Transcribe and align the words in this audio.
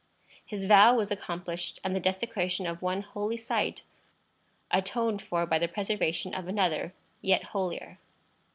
His 0.43 0.65
vow 0.65 0.95
was 0.95 1.11
accomplished, 1.11 1.77
and 1.83 1.95
the 1.95 1.99
desecration 1.99 2.65
of 2.65 2.81
one 2.81 3.03
holy 3.03 3.37
site 3.37 3.83
atoned 4.71 5.21
for 5.21 5.45
by 5.45 5.59
the 5.59 5.67
preservation 5.67 6.33
of 6.33 6.47
another 6.47 6.95
yet 7.21 7.43
holier. 7.43 7.99